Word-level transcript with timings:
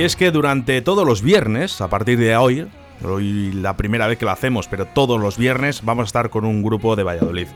y 0.00 0.04
es 0.04 0.16
que 0.16 0.30
durante 0.30 0.80
todos 0.80 1.06
los 1.06 1.20
viernes, 1.20 1.82
a 1.82 1.88
partir 1.88 2.18
de 2.18 2.34
hoy, 2.34 2.66
Hoy 3.02 3.52
la 3.52 3.78
primera 3.78 4.06
vez 4.06 4.18
que 4.18 4.26
lo 4.26 4.30
hacemos, 4.30 4.68
pero 4.68 4.84
todos 4.84 5.18
los 5.18 5.38
viernes 5.38 5.82
vamos 5.82 6.02
a 6.02 6.06
estar 6.06 6.28
con 6.28 6.44
un 6.44 6.62
grupo 6.62 6.96
de 6.96 7.02
Valladolid. 7.02 7.46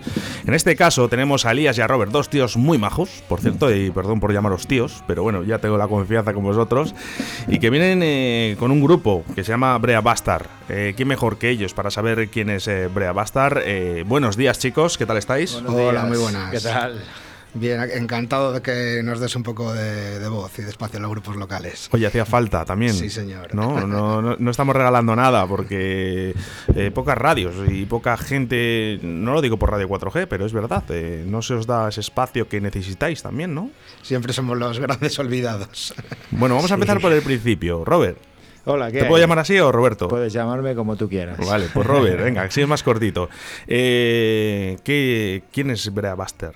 En 0.46 0.54
este 0.54 0.74
caso 0.74 1.06
tenemos 1.10 1.44
a 1.44 1.50
Elías 1.50 1.76
y 1.76 1.82
a 1.82 1.86
Robert, 1.86 2.10
dos 2.10 2.30
tíos 2.30 2.56
muy 2.56 2.78
majos, 2.78 3.22
por 3.28 3.40
cierto, 3.40 3.74
y 3.74 3.90
perdón 3.90 4.20
por 4.20 4.32
llamaros 4.32 4.66
tíos, 4.66 5.04
pero 5.06 5.22
bueno, 5.22 5.42
ya 5.42 5.58
tengo 5.58 5.76
la 5.76 5.86
confianza 5.86 6.32
con 6.32 6.44
vosotros, 6.44 6.94
y 7.46 7.58
que 7.58 7.68
vienen 7.68 8.00
eh, 8.02 8.56
con 8.58 8.70
un 8.70 8.82
grupo 8.82 9.22
que 9.34 9.44
se 9.44 9.52
llama 9.52 9.76
Brea 9.76 10.00
Bastard. 10.00 10.46
Eh, 10.70 10.94
¿Quién 10.96 11.08
mejor 11.08 11.36
que 11.36 11.50
ellos 11.50 11.74
para 11.74 11.90
saber 11.90 12.28
quién 12.28 12.48
es 12.48 12.66
eh, 12.66 12.88
Brea 12.88 13.12
Bastard? 13.12 13.62
buenos 14.06 14.38
días 14.38 14.58
chicos, 14.58 14.96
¿qué 14.96 15.04
tal 15.04 15.18
estáis? 15.18 15.54
Hola, 15.66 16.06
muy 16.06 16.16
buenas. 16.16 16.50
¿Qué 16.50 16.60
tal? 16.60 17.04
Bien, 17.54 17.80
encantado 17.94 18.52
de 18.52 18.62
que 18.62 19.00
nos 19.04 19.20
des 19.20 19.36
un 19.36 19.44
poco 19.44 19.72
de, 19.72 20.28
voz 20.28 20.58
y 20.58 20.62
de 20.62 20.70
espacio 20.70 20.96
en 20.96 21.02
los 21.02 21.10
grupos 21.12 21.36
locales. 21.36 21.88
Oye, 21.92 22.06
hacía 22.06 22.24
falta 22.24 22.64
también. 22.64 22.92
Sí, 22.92 23.08
señor. 23.08 23.54
No, 23.54 23.86
no, 23.86 24.36
no, 24.36 24.50
estamos 24.50 24.74
regalando 24.74 25.14
nada 25.14 25.46
porque 25.46 26.34
eh, 26.74 26.90
pocas 26.92 27.16
radios 27.16 27.54
y 27.68 27.86
poca 27.86 28.16
gente, 28.16 28.98
no 29.02 29.34
lo 29.34 29.40
digo 29.40 29.56
por 29.56 29.70
Radio 29.70 29.88
4G, 29.88 30.26
pero 30.28 30.44
es 30.44 30.52
verdad, 30.52 30.82
eh, 30.88 31.24
no 31.26 31.42
se 31.42 31.54
os 31.54 31.66
da 31.66 31.88
ese 31.88 32.00
espacio 32.00 32.48
que 32.48 32.60
necesitáis 32.60 33.22
también, 33.22 33.54
¿no? 33.54 33.70
Siempre 34.02 34.32
somos 34.32 34.58
los 34.58 34.80
grandes 34.80 35.16
olvidados. 35.20 35.94
Bueno, 36.32 36.56
vamos 36.56 36.72
a 36.72 36.74
empezar 36.74 37.00
por 37.00 37.12
el 37.12 37.22
principio. 37.22 37.84
Robert. 37.84 38.18
Hola, 38.66 38.90
¿qué 38.90 39.00
¿Te 39.00 39.04
puedo 39.04 39.20
llamar 39.20 39.38
así 39.40 39.58
o 39.58 39.70
Roberto? 39.70 40.08
Puedes 40.08 40.32
llamarme 40.32 40.74
como 40.74 40.96
tú 40.96 41.08
quieras. 41.08 41.38
Vale, 41.46 41.66
pues 41.72 41.86
Robert, 41.86 42.20
venga, 42.24 42.42
así 42.42 42.62
es 42.62 42.68
más 42.68 42.82
cortito. 42.82 43.28
Eh, 43.66 44.78
¿qué, 44.82 45.44
¿Quién 45.52 45.70
es 45.70 45.92
Brea 45.92 46.14
Buster? 46.14 46.54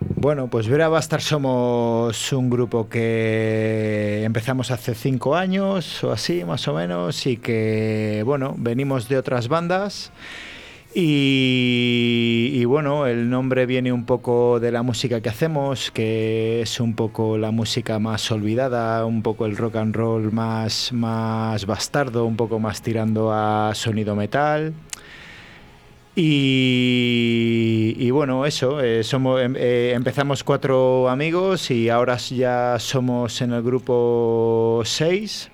Bueno, 0.00 0.48
pues 0.48 0.68
Vera 0.68 0.88
Bastar 0.88 1.20
somos 1.20 2.32
un 2.32 2.50
grupo 2.50 2.88
que 2.88 4.22
empezamos 4.24 4.70
hace 4.70 4.94
cinco 4.94 5.36
años 5.36 6.02
o 6.04 6.12
así, 6.12 6.44
más 6.44 6.66
o 6.68 6.74
menos, 6.74 7.26
y 7.26 7.36
que, 7.36 8.22
bueno, 8.24 8.54
venimos 8.58 9.08
de 9.08 9.18
otras 9.18 9.48
bandas. 9.48 10.12
Y, 10.92 12.64
bueno, 12.64 13.06
el 13.06 13.30
nombre 13.30 13.64
viene 13.64 13.92
un 13.92 14.04
poco 14.04 14.58
de 14.58 14.72
la 14.72 14.82
música 14.82 15.20
que 15.20 15.28
hacemos, 15.28 15.90
que 15.90 16.62
es 16.62 16.80
un 16.80 16.94
poco 16.94 17.38
la 17.38 17.52
música 17.52 17.98
más 18.00 18.30
olvidada, 18.32 19.06
un 19.06 19.22
poco 19.22 19.46
el 19.46 19.56
rock 19.56 19.76
and 19.76 19.94
roll 19.94 20.32
más, 20.32 20.92
más 20.92 21.64
bastardo, 21.64 22.24
un 22.24 22.36
poco 22.36 22.58
más 22.58 22.82
tirando 22.82 23.32
a 23.32 23.72
sonido 23.74 24.16
metal. 24.16 24.74
Y, 26.16 28.10
bueno, 28.10 28.44
eso, 28.44 28.80
eh, 28.80 29.04
somos, 29.04 29.40
em, 29.40 29.54
eh, 29.56 29.92
empezamos 29.94 30.42
cuatro 30.42 31.08
amigos 31.08 31.70
y 31.70 31.88
ahora 31.88 32.16
ya 32.16 32.76
somos 32.78 33.40
en 33.40 33.52
el 33.52 33.62
grupo 33.62 34.82
seis, 34.84 35.50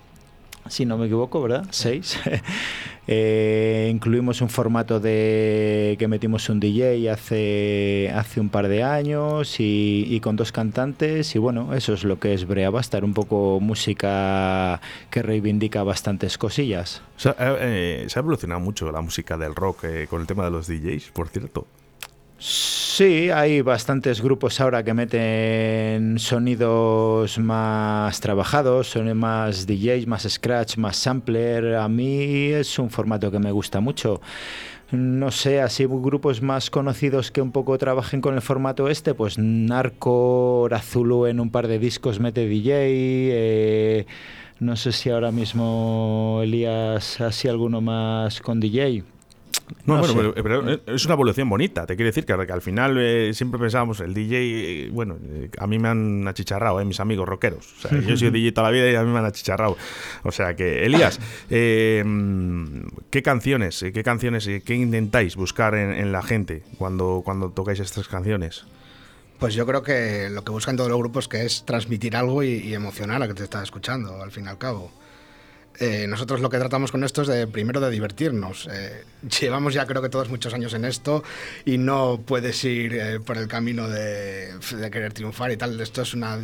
si 0.68 0.86
no 0.86 0.96
me 0.96 1.06
equivoco, 1.06 1.42
¿verdad? 1.42 1.66
Seis. 1.70 2.18
Eh, 3.08 3.88
incluimos 3.92 4.40
un 4.40 4.48
formato 4.48 4.98
de 4.98 5.96
que 5.98 6.08
metimos 6.08 6.48
un 6.48 6.58
DJ 6.58 7.10
hace, 7.10 8.10
hace 8.14 8.40
un 8.40 8.48
par 8.48 8.68
de 8.68 8.82
años 8.82 9.56
y, 9.58 10.20
con 10.20 10.34
dos 10.36 10.50
cantantes 10.50 11.34
y 11.36 11.38
bueno, 11.38 11.74
eso 11.74 11.92
es 11.92 12.02
lo 12.02 12.18
que 12.18 12.34
es 12.34 12.46
Brea 12.46 12.70
Bastar, 12.70 13.04
un 13.04 13.14
poco 13.14 13.60
música 13.60 14.80
que 15.10 15.22
reivindica 15.22 15.82
bastantes 15.84 16.36
cosillas. 16.36 17.02
se 17.16 17.28
ha 17.28 18.18
evolucionado 18.18 18.60
mucho 18.60 18.90
la 18.90 19.00
música 19.00 19.36
del 19.36 19.54
rock 19.54 19.86
con 20.08 20.20
el 20.20 20.26
tema 20.26 20.44
de 20.44 20.50
los 20.50 20.66
DJs, 20.66 21.10
por 21.12 21.28
cierto. 21.28 21.66
Sí, 22.38 23.30
hay 23.30 23.62
bastantes 23.62 24.20
grupos 24.20 24.60
ahora 24.60 24.82
que 24.84 24.92
meten 24.92 26.18
sonidos 26.18 27.38
más 27.38 28.20
trabajados, 28.20 28.90
son 28.90 29.16
más 29.16 29.66
DJs, 29.66 30.06
más 30.06 30.28
scratch, 30.28 30.76
más 30.76 30.96
sampler. 30.96 31.76
A 31.76 31.88
mí 31.88 32.48
es 32.52 32.78
un 32.78 32.90
formato 32.90 33.30
que 33.30 33.38
me 33.38 33.52
gusta 33.52 33.80
mucho. 33.80 34.20
No 34.92 35.30
sé, 35.30 35.60
así 35.62 35.86
grupos 35.86 36.42
más 36.42 36.70
conocidos 36.70 37.30
que 37.30 37.40
un 37.40 37.52
poco 37.52 37.76
trabajen 37.78 38.20
con 38.20 38.34
el 38.34 38.42
formato 38.42 38.88
este, 38.88 39.14
pues 39.14 39.38
Narco, 39.38 40.68
Razulu 40.70 41.26
en 41.26 41.40
un 41.40 41.50
par 41.50 41.68
de 41.68 41.78
discos 41.78 42.20
mete 42.20 42.46
DJ. 42.46 42.70
Eh, 42.78 44.06
no 44.60 44.76
sé 44.76 44.92
si 44.92 45.10
ahora 45.10 45.32
mismo 45.32 46.40
Elías 46.42 47.20
así 47.20 47.48
alguno 47.48 47.80
más 47.80 48.40
con 48.40 48.60
DJ. 48.60 49.15
No, 49.84 49.98
bueno, 49.98 50.32
pero, 50.34 50.80
es 50.86 51.04
una 51.04 51.14
evolución 51.14 51.48
bonita. 51.48 51.86
Te 51.86 51.96
quiere 51.96 52.10
decir 52.10 52.24
que, 52.24 52.32
al 52.32 52.62
final 52.62 52.96
eh, 52.98 53.32
siempre 53.34 53.58
pensábamos, 53.58 54.00
el 54.00 54.14
DJ, 54.14 54.36
eh, 54.86 54.90
bueno, 54.90 55.18
eh, 55.22 55.50
a 55.58 55.66
mí 55.66 55.78
me 55.78 55.88
han 55.88 56.26
achicharrado, 56.28 56.84
mis 56.84 57.00
amigos 57.00 57.28
rockeros. 57.28 57.74
O 57.78 57.88
sea, 57.88 58.00
yo 58.00 58.16
soy 58.16 58.30
DJ 58.30 58.52
toda 58.52 58.70
la 58.70 58.72
vida 58.72 58.90
y 58.90 58.94
a 58.94 59.02
mí 59.02 59.10
me 59.10 59.18
han 59.18 59.24
achicharrado. 59.24 59.76
O 60.22 60.32
sea 60.32 60.54
que, 60.54 60.84
Elías, 60.84 61.18
¿qué 61.48 62.02
canciones, 63.24 63.84
qué 63.92 64.02
canciones, 64.02 64.48
qué 64.64 64.74
intentáis 64.74 65.36
buscar 65.36 65.74
en, 65.74 66.12
la 66.12 66.22
gente 66.22 66.62
cuando, 66.78 67.22
cuando 67.24 67.50
tocáis 67.50 67.80
estas 67.80 68.08
canciones? 68.08 68.64
Pues 69.38 69.54
yo 69.54 69.66
creo 69.66 69.82
que 69.82 70.30
lo 70.30 70.44
que 70.44 70.52
buscan 70.52 70.76
todos 70.76 70.88
los 70.88 70.98
grupos 70.98 71.28
que 71.28 71.44
es 71.44 71.64
transmitir 71.64 72.16
algo 72.16 72.42
y, 72.42 72.54
y 72.54 72.74
emocionar 72.74 73.22
a 73.22 73.28
que 73.28 73.34
te 73.34 73.44
está 73.44 73.62
escuchando, 73.62 74.22
al 74.22 74.30
fin 74.30 74.44
y 74.46 74.48
al 74.48 74.58
cabo. 74.58 74.90
Eh, 75.78 76.06
nosotros 76.08 76.40
lo 76.40 76.48
que 76.48 76.58
tratamos 76.58 76.90
con 76.90 77.04
esto 77.04 77.22
es 77.22 77.28
de 77.28 77.46
primero 77.46 77.80
de 77.80 77.90
divertirnos. 77.90 78.68
Eh, 78.72 79.04
llevamos 79.40 79.74
ya 79.74 79.86
creo 79.86 80.02
que 80.02 80.08
todos 80.08 80.28
muchos 80.30 80.54
años 80.54 80.72
en 80.74 80.84
esto 80.84 81.22
y 81.64 81.78
no 81.78 82.20
puedes 82.24 82.64
ir 82.64 82.94
eh, 82.94 83.20
por 83.20 83.36
el 83.36 83.48
camino 83.48 83.88
de, 83.88 84.54
querer 84.90 85.12
triunfar 85.12 85.50
y 85.50 85.56
tal. 85.56 85.78
Esto 85.80 86.02
es 86.02 86.14
una, 86.14 86.36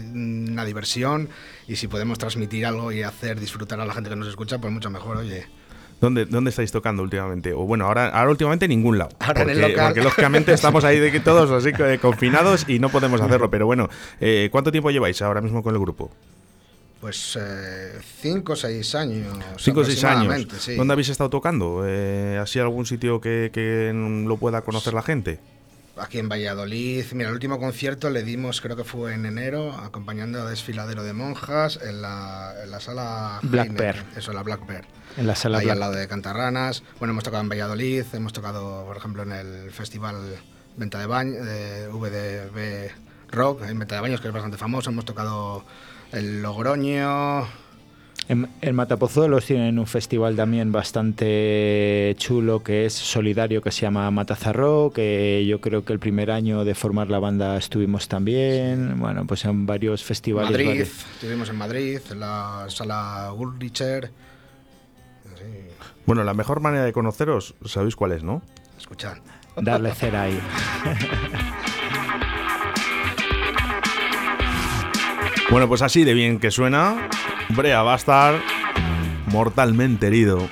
diversión 0.64 1.28
y 1.66 1.76
si 1.76 1.88
podemos 1.88 2.18
transmitir 2.18 2.66
algo 2.66 2.92
y 2.92 3.02
hacer 3.02 3.40
disfrutar 3.40 3.80
a 3.80 3.86
la 3.86 3.94
gente 3.94 4.10
que 4.10 4.16
nos 4.16 4.28
escucha, 4.28 4.58
pues 4.58 4.72
mucho 4.72 4.90
mejor, 4.90 5.16
oye. 5.18 5.46
¿Dónde, 6.00 6.24
¿Dónde 6.24 6.50
estáis 6.50 6.72
tocando 6.72 7.04
últimamente? 7.04 7.52
O 7.52 7.60
bueno, 7.60 7.86
ahora, 7.86 8.08
ahora 8.08 8.30
últimamente 8.32 8.66
ningún 8.66 8.98
lado. 8.98 9.10
Ahora 9.20 9.44
porque, 9.44 9.52
en 9.52 9.64
el 9.64 9.70
local. 9.70 9.86
porque 9.86 10.02
lógicamente 10.02 10.52
estamos 10.54 10.82
ahí 10.82 10.98
de 10.98 11.20
todos 11.20 11.50
así 11.52 11.72
confinados 12.00 12.68
y 12.68 12.80
no 12.80 12.88
podemos 12.88 13.20
hacerlo. 13.20 13.50
Pero 13.50 13.66
bueno, 13.66 13.88
¿cuánto 14.50 14.72
tiempo 14.72 14.90
lleváis 14.90 15.22
ahora 15.22 15.40
mismo 15.40 15.62
con 15.62 15.74
el 15.74 15.80
grupo? 15.80 16.10
Pues 17.02 17.36
eh, 17.36 17.98
cinco 18.20 18.52
o 18.52 18.56
seis 18.56 18.94
años. 18.94 19.36
Cinco 19.58 19.80
o 19.80 19.84
seis 19.84 20.04
años. 20.04 20.46
¿Dónde 20.76 20.92
habéis 20.92 21.08
estado 21.08 21.30
tocando? 21.30 21.82
Eh, 21.84 22.38
¿Así 22.40 22.60
algún 22.60 22.86
sitio 22.86 23.20
que, 23.20 23.90
lo 24.24 24.36
pueda 24.36 24.60
conocer 24.60 24.94
la 24.94 25.02
gente? 25.02 25.40
Aquí 25.96 26.20
en 26.20 26.28
Valladolid. 26.28 27.04
Mira, 27.14 27.30
el 27.30 27.34
último 27.34 27.58
concierto 27.58 28.08
le 28.08 28.22
dimos, 28.22 28.60
creo 28.60 28.76
que 28.76 28.84
fue 28.84 29.14
en 29.14 29.26
enero, 29.26 29.72
acompañando 29.72 30.42
a 30.42 30.48
Desfiladero 30.48 31.02
de 31.02 31.12
Monjas 31.12 31.80
en 31.82 32.02
la, 32.02 32.54
en 32.62 32.70
la 32.70 32.78
sala. 32.78 33.40
Black 33.42 33.72
Bear. 33.72 34.04
Eso, 34.16 34.32
la 34.32 34.44
Black 34.44 34.64
Bear. 34.64 34.84
En 35.16 35.26
la 35.26 35.34
sala 35.34 35.58
Ahí 35.58 35.70
al 35.70 35.80
lado 35.80 35.94
de 35.94 36.06
Cantarranas. 36.06 36.84
Bueno, 37.00 37.14
hemos 37.14 37.24
tocado 37.24 37.42
en 37.42 37.48
Valladolid, 37.48 38.04
hemos 38.12 38.32
tocado, 38.32 38.84
por 38.86 38.96
ejemplo, 38.96 39.24
en 39.24 39.32
el 39.32 39.72
festival 39.72 40.36
Venta 40.76 41.00
de 41.00 41.06
Baños, 41.06 41.44
de 41.44 41.88
VDB 41.88 42.92
Rock, 43.32 43.62
en 43.62 43.78
Baños, 43.78 44.20
que 44.20 44.28
es 44.28 44.34
bastante 44.34 44.58
famoso. 44.58 44.90
Hemos 44.90 45.04
tocado 45.04 45.64
el 46.12 46.42
Logroño. 46.42 47.46
En, 48.28 48.48
en, 48.60 48.74
Matapozuelos 48.76 49.46
tienen 49.46 49.78
un 49.78 49.86
festival 49.86 50.36
también 50.36 50.70
bastante 50.70 52.14
chulo 52.18 52.62
que 52.62 52.86
es 52.86 52.92
solidario 52.92 53.62
que 53.62 53.72
se 53.72 53.80
llama 53.80 54.08
Matazarro, 54.12 54.92
que 54.94 55.44
yo 55.44 55.60
creo 55.60 55.84
que 55.84 55.92
el 55.92 55.98
primer 55.98 56.30
año 56.30 56.64
de 56.64 56.74
formar 56.74 57.10
la 57.10 57.18
banda 57.18 57.56
estuvimos 57.56 58.06
también. 58.06 59.00
Bueno, 59.00 59.26
pues 59.26 59.44
en 59.44 59.66
varios 59.66 60.04
festivales. 60.04 60.52
Madrid, 60.52 60.82
estuvimos 60.82 61.48
en 61.48 61.56
Madrid, 61.56 62.00
en 62.10 62.20
la 62.20 62.66
sala 62.68 63.30
Gulricher. 63.34 64.12
Bueno, 66.06 66.24
la 66.24 66.34
mejor 66.34 66.60
manera 66.60 66.84
de 66.84 66.92
conoceros, 66.92 67.54
¿sabéis 67.64 67.96
cuál 67.96 68.12
es, 68.12 68.22
no? 68.22 68.42
Escuchad. 68.78 69.16
Darle 69.56 69.94
cera 69.94 70.22
ahí. 70.22 70.40
Bueno, 75.52 75.68
pues 75.68 75.82
así 75.82 76.02
de 76.04 76.14
bien 76.14 76.38
que 76.38 76.50
suena, 76.50 77.10
Brea 77.50 77.82
va 77.82 77.92
a 77.92 77.96
estar 77.96 78.40
mortalmente 79.26 80.06
herido. 80.06 80.48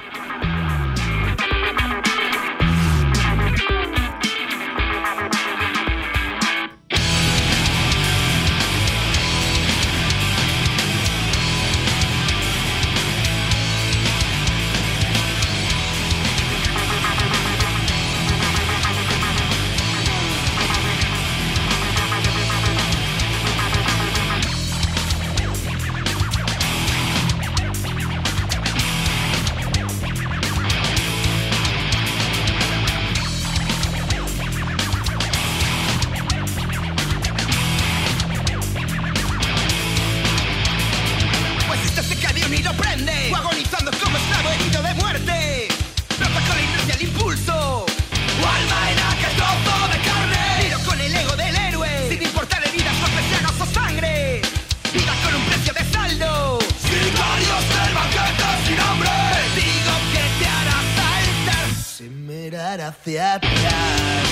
Hacia 63.00 63.34
atrás. 63.34 64.29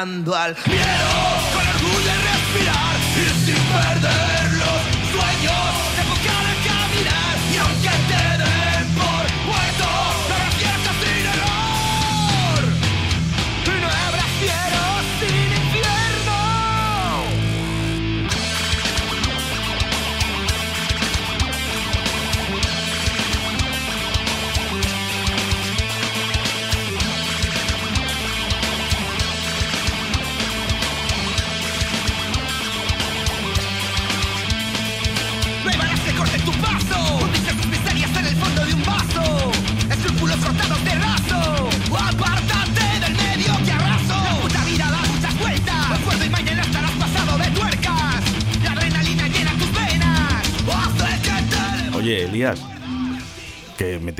Desafiando 0.00 0.34
al 0.34 0.56
miedo 0.66 1.10
con 1.52 1.66
orgullo 1.68 2.04
de 2.04 2.16
respirar 2.16 2.96
y 3.16 3.44
sin 3.44 3.54
perder 3.54 4.39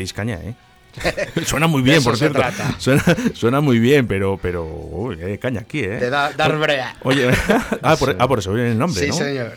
metéis 0.00 0.12
caña, 0.12 0.40
¿eh? 0.42 0.54
suena 1.46 1.68
muy 1.68 1.82
bien, 1.82 2.02
por 2.02 2.16
cierto. 2.16 2.42
Suena, 3.34 3.60
muy 3.60 3.78
bien, 3.78 4.08
pero, 4.08 4.38
pero 4.42 4.64
uy, 4.64 5.22
hay 5.22 5.38
caña 5.38 5.60
aquí, 5.60 5.80
¿eh? 5.80 5.98
De 5.98 6.10
dar 6.10 6.58
brea. 6.58 6.96
Oye, 7.04 7.30
ah, 7.82 7.96
por, 7.96 8.16
ah, 8.18 8.26
por, 8.26 8.40
eso 8.40 8.52
viene 8.52 8.72
el 8.72 8.78
nombre, 8.78 9.06
¿no? 9.06 9.12
Sí, 9.12 9.22
señor. 9.22 9.52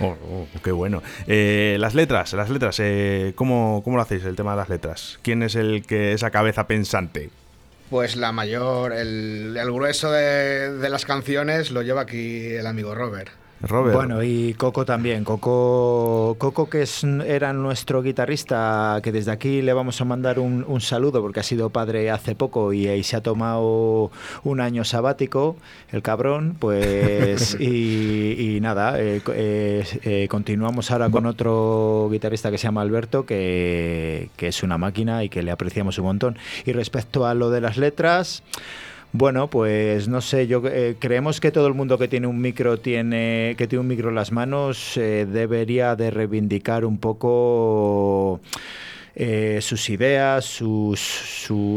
Oh, 0.00 0.16
oh, 0.30 0.46
qué 0.62 0.70
bueno. 0.70 1.02
Eh, 1.26 1.76
las 1.80 1.94
letras, 1.96 2.32
las 2.34 2.48
letras, 2.48 2.76
eh, 2.78 3.32
¿cómo, 3.34 3.80
¿cómo 3.82 3.96
lo 3.96 4.02
hacéis 4.02 4.24
el 4.24 4.36
tema 4.36 4.52
de 4.52 4.58
las 4.58 4.68
letras? 4.68 5.18
¿Quién 5.22 5.42
es 5.42 5.56
el 5.56 5.84
que 5.84 6.12
esa 6.12 6.30
cabeza 6.30 6.68
pensante? 6.68 7.30
Pues 7.90 8.14
la 8.14 8.30
mayor, 8.30 8.92
el, 8.92 9.58
grueso 9.64 10.12
de, 10.12 10.74
de 10.74 10.88
las 10.88 11.04
canciones 11.04 11.72
lo 11.72 11.82
lleva 11.82 12.02
aquí 12.02 12.52
el 12.52 12.66
amigo 12.68 12.94
Robert. 12.94 13.30
Bueno, 13.60 14.22
y 14.22 14.54
Coco 14.54 14.84
también. 14.84 15.24
Coco, 15.24 16.36
Coco 16.38 16.68
que 16.68 16.82
es, 16.82 17.02
era 17.04 17.52
nuestro 17.54 18.02
guitarrista, 18.02 19.00
que 19.02 19.12
desde 19.12 19.30
aquí 19.30 19.62
le 19.62 19.72
vamos 19.72 20.00
a 20.00 20.04
mandar 20.04 20.38
un, 20.38 20.80
saludo 20.80 21.22
porque 21.22 21.40
ha 21.40 21.42
sido 21.42 21.70
padre 21.70 22.10
hace 22.10 22.34
poco 22.34 22.72
y, 22.72 23.02
se 23.02 23.16
ha 23.16 23.22
tomado 23.22 24.10
un 24.44 24.60
año 24.60 24.84
sabático, 24.84 25.56
el 25.90 26.02
cabrón. 26.02 26.56
Pues, 26.58 27.54
y, 27.60 28.58
nada, 28.60 29.00
eh, 29.00 29.22
eh, 29.34 29.84
eh, 30.02 30.28
continuamos 30.28 30.90
ahora 30.90 31.08
con 31.08 31.24
otro 31.24 32.08
guitarrista 32.10 32.50
que 32.50 32.58
se 32.58 32.64
llama 32.64 32.82
Alberto, 32.82 33.24
que, 33.24 34.28
que 34.36 34.48
es 34.48 34.62
una 34.62 34.76
máquina 34.76 35.24
y 35.24 35.30
que 35.30 35.42
le 35.42 35.50
apreciamos 35.50 35.98
un 35.98 36.04
montón. 36.04 36.38
Y 36.66 36.72
respecto 36.72 37.26
a 37.26 37.34
lo 37.34 37.50
de 37.50 37.62
las 37.62 37.78
letras. 37.78 38.42
Bueno, 39.12 39.48
pues 39.48 40.08
no 40.08 40.20
sé, 40.20 40.46
yo 40.46 40.62
eh, 40.66 40.96
creemos 40.98 41.40
que 41.40 41.50
todo 41.50 41.68
el 41.68 41.74
mundo 41.74 41.96
que 41.96 42.06
tiene 42.08 42.26
un 42.26 42.40
micro 42.40 42.78
tiene 42.78 43.54
que 43.56 43.66
tiene 43.66 43.80
un 43.80 43.86
micro 43.86 44.10
en 44.10 44.14
las 44.14 44.30
manos 44.30 44.96
eh, 44.98 45.26
debería 45.30 45.96
de 45.96 46.10
reivindicar 46.10 46.84
un 46.84 46.98
poco 46.98 48.40
eh, 49.18 49.60
sus 49.62 49.88
ideas, 49.88 50.44
sus, 50.44 51.00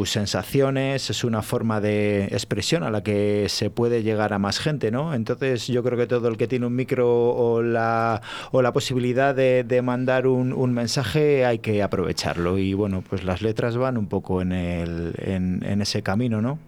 sensaciones, 0.04 1.10
es 1.10 1.24
una 1.24 1.42
forma 1.42 1.80
de 1.80 2.26
expresión 2.26 2.84
a 2.84 2.92
la 2.92 3.02
que 3.02 3.48
se 3.48 3.70
puede 3.70 4.04
llegar 4.04 4.34
a 4.34 4.40
más 4.40 4.60
gente, 4.60 4.92
¿no? 4.92 5.14
Entonces 5.14 5.68
yo 5.68 5.82
creo 5.82 5.98
que 5.98 6.06
todo 6.08 6.28
el 6.28 6.36
que 6.36 6.50
tiene 6.50 6.66
un 6.66 6.76
micro 6.76 7.08
o 7.10 7.62
la, 7.62 8.22
o 8.52 8.62
la 8.62 8.74
posibilidad 8.74 9.34
de, 9.34 9.82
mandar 9.82 10.28
un, 10.28 10.52
un, 10.52 10.74
mensaje 10.74 11.46
hay 11.46 11.60
que 11.60 11.82
aprovecharlo 11.82 12.58
y 12.58 12.74
bueno, 12.74 13.02
pues 13.10 13.24
las 13.24 13.42
letras 13.42 13.78
van 13.78 13.98
un 13.98 14.08
poco 14.08 14.42
en, 14.42 14.52
el, 14.52 15.14
en, 15.20 15.64
en 15.66 15.82
ese 15.82 16.04
camino, 16.04 16.42
¿no? 16.42 16.60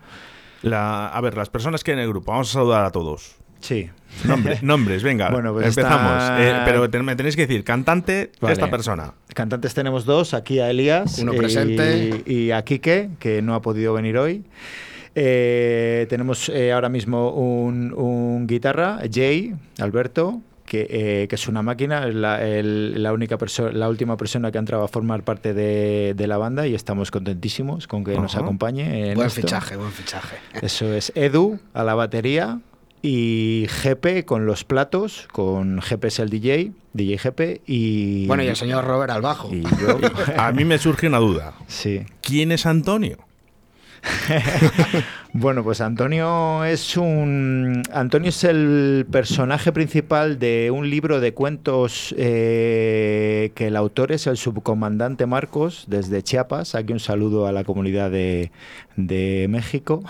A 0.69 1.19
ver, 1.21 1.37
las 1.37 1.49
personas 1.49 1.83
que 1.83 1.91
hay 1.91 1.97
en 1.97 2.03
el 2.03 2.09
grupo, 2.09 2.31
vamos 2.31 2.49
a 2.49 2.53
saludar 2.53 2.85
a 2.85 2.91
todos. 2.91 3.41
Sí. 3.61 3.89
nombres, 4.61 5.03
venga, 5.03 5.29
bueno, 5.29 5.53
pues 5.53 5.67
empezamos. 5.67 6.39
Eh, 6.39 6.61
pero 6.65 7.03
me 7.03 7.15
tenéis 7.15 7.35
que 7.35 7.43
decir, 7.43 7.63
cantante, 7.63 8.31
esta 8.47 8.69
persona. 8.69 9.13
Cantantes 9.33 9.73
tenemos 9.73 10.05
dos, 10.05 10.33
aquí 10.33 10.59
a 10.59 10.69
Elías. 10.69 11.19
Uno 11.19 11.33
presente. 11.33 12.23
Y, 12.25 12.51
a 12.51 12.63
Quique, 12.63 13.09
que 13.19 13.41
no 13.41 13.55
ha 13.55 13.61
podido 13.61 13.93
venir 13.93 14.17
hoy. 14.17 14.43
Eh, 15.13 16.07
tenemos 16.09 16.49
eh, 16.49 16.71
ahora 16.71 16.89
mismo 16.89 17.31
un, 17.31 17.93
un, 17.93 18.47
guitarra, 18.47 18.99
Jay, 19.11 19.53
Alberto, 19.79 20.41
eh, 20.73 21.27
que, 21.27 21.35
es 21.35 21.47
una 21.47 21.61
máquina, 21.61 22.07
es 22.07 22.15
la, 22.15 23.13
única 23.13 23.37
persona, 23.37 23.71
la 23.71 23.89
última 23.89 24.17
persona 24.17 24.51
que 24.51 24.57
ha 24.57 24.59
entrado 24.59 24.83
a 24.83 24.87
formar 24.87 25.23
parte 25.23 25.53
de, 25.53 26.27
la 26.27 26.37
banda 26.37 26.67
y 26.67 26.75
estamos 26.75 27.11
contentísimos 27.11 27.87
con 27.87 28.03
que 28.03 28.15
nos 28.15 28.35
acompañe. 28.35 29.13
buen 29.15 29.29
fichaje, 29.29 29.75
buen 29.75 29.91
fichaje. 29.91 30.37
Eso 30.61 30.93
es 30.93 31.11
Edu 31.15 31.59
a 31.73 31.83
la 31.83 31.95
batería 31.95 32.59
y 33.01 33.67
GP 33.83 34.25
con 34.25 34.45
los 34.45 34.63
platos, 34.63 35.27
con 35.31 35.79
GP 35.79 36.05
es 36.05 36.19
el 36.19 36.29
DJ, 36.29 36.71
DJ 36.93 37.17
GP 37.17 37.61
y... 37.65 38.27
Bueno, 38.27 38.43
y 38.43 38.47
el 38.47 38.55
señor 38.55 38.85
Robert 38.85 39.11
al 39.11 39.21
bajo. 39.21 39.49
a 40.37 40.51
mí 40.51 40.65
me 40.65 40.77
surge 40.77 41.07
una 41.07 41.17
duda. 41.17 41.53
Sí. 41.67 42.05
¿Quién 42.21 42.51
es 42.51 42.65
Antonio? 42.65 43.17
bueno, 45.33 45.63
pues 45.63 45.81
Antonio 45.81 46.63
es 46.65 46.97
un. 46.97 47.83
Antonio 47.93 48.29
es 48.29 48.43
el 48.43 49.05
personaje 49.11 49.71
principal 49.71 50.39
de 50.39 50.71
un 50.71 50.89
libro 50.89 51.19
de 51.19 51.33
cuentos 51.33 52.15
eh, 52.17 53.51
que 53.55 53.67
el 53.67 53.75
autor 53.75 54.11
es 54.11 54.27
el 54.27 54.37
subcomandante 54.37 55.25
Marcos 55.25 55.85
desde 55.87 56.23
Chiapas. 56.23 56.75
Aquí 56.75 56.93
un 56.93 56.99
saludo 56.99 57.47
a 57.47 57.51
la 57.51 57.63
comunidad 57.63 58.11
de, 58.11 58.51
México. 58.97 60.03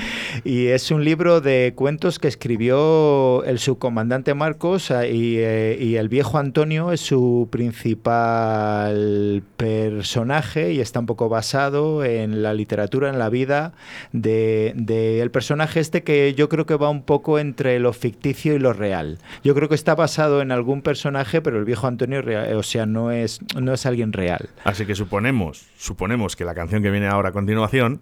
y 0.44 0.66
es 0.68 0.90
un 0.90 1.04
libro 1.04 1.40
de 1.40 1.72
cuentos 1.74 2.18
que 2.18 2.28
escribió 2.28 3.44
el 3.44 3.58
subcomandante 3.58 4.32
Marcos 4.34 4.90
eh, 4.90 5.08
eh, 5.10 5.78
y, 5.78 5.96
el 5.96 6.08
viejo 6.08 6.38
Antonio 6.38 6.92
es 6.92 7.00
su 7.00 7.48
principal 7.50 9.42
personaje 9.56 10.72
y 10.72 10.80
está 10.80 11.00
un 11.00 11.06
poco 11.06 11.28
basado 11.28 12.04
en 12.04 12.42
la 12.42 12.54
literatura, 12.54 13.10
en 13.10 13.18
la 13.18 13.28
vida 13.28 13.37
del 13.46 13.72
de, 14.12 15.20
el 15.20 15.30
personaje 15.30 15.80
este 15.80 16.02
que 16.02 16.34
yo 16.34 16.48
creo 16.48 16.66
que 16.66 16.76
va 16.76 16.90
un 16.90 17.02
poco 17.02 17.38
entre 17.38 17.78
lo 17.78 17.92
ficticio 17.92 18.54
y 18.54 18.58
lo 18.58 18.72
real. 18.72 19.18
Yo 19.44 19.54
creo 19.54 19.68
que 19.68 19.74
está 19.74 19.94
basado 19.94 20.42
en 20.42 20.52
algún 20.52 20.82
personaje, 20.82 21.40
pero 21.40 21.58
el 21.58 21.64
viejo 21.64 21.86
Antonio, 21.86 22.22
o 22.56 22.62
sea, 22.62 22.86
no 22.86 23.10
es, 23.10 23.40
no 23.60 23.72
es 23.72 23.86
alguien 23.86 24.12
real. 24.12 24.48
Así 24.64 24.86
que 24.86 24.94
suponemos, 24.94 25.66
suponemos 25.76 26.36
que 26.36 26.44
la 26.44 26.54
canción 26.54 26.82
que 26.82 26.90
viene 26.90 27.06
ahora 27.06 27.30
a 27.30 27.32
continuación 27.32 28.00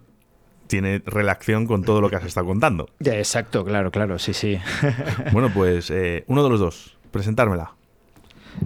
tiene 0.67 1.01
relación 1.05 1.65
con 1.65 1.83
todo 1.83 2.01
lo 2.01 2.09
que 2.09 2.17
has 2.17 2.25
estado 2.25 2.45
contando. 2.45 2.89
exacto, 2.99 3.65
claro, 3.65 3.91
claro, 3.91 4.19
sí, 4.19 4.33
sí. 4.33 4.59
bueno, 5.31 5.49
pues 5.53 5.89
eh, 5.89 6.23
uno 6.27 6.43
de 6.43 6.49
los 6.49 6.59
dos, 6.59 6.97
presentármela. 7.11 7.73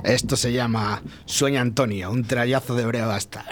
Esto 0.04 0.36
se 0.36 0.52
llama 0.52 1.02
Sueña 1.26 1.62
Antonio, 1.62 2.12
un 2.12 2.24
trayazo 2.24 2.76
de 2.76 2.86
breva 2.86 3.16
hasta. 3.16 3.46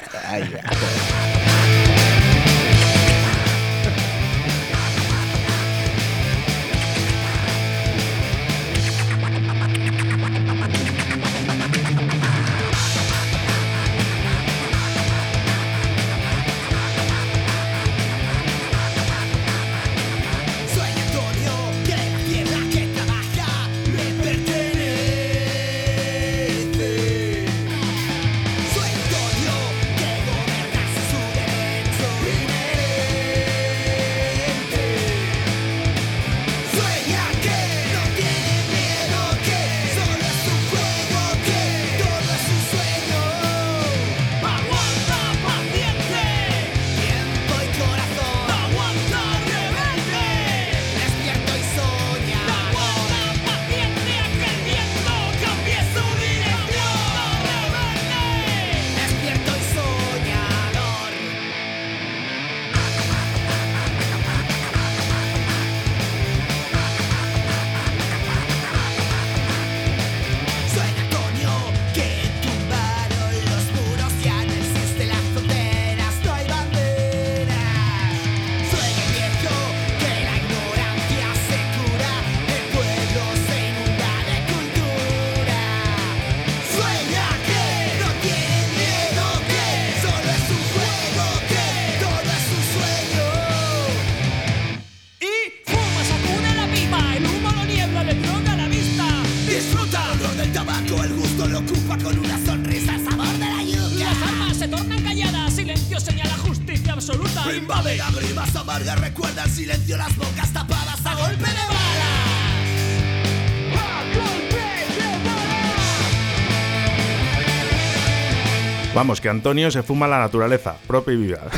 Que 119.21 119.29
Antonio 119.29 119.71
se 119.71 119.83
fuma 119.83 120.07
la 120.07 120.19
naturaleza, 120.19 120.75
propia 120.87 121.13
y 121.13 121.17
viva. 121.17 121.41